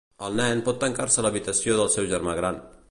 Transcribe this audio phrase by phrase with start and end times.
[0.27, 2.61] El nen pot tancar-se a l'habitació del seu germà gran.